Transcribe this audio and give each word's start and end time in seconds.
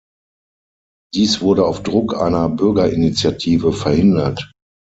Dies 1.13 1.41
wurde 1.41 1.67
auf 1.67 1.83
Druck 1.83 2.17
einer 2.19 2.49
Bürgerinitiative 2.49 3.71
verhindert. 3.71 4.51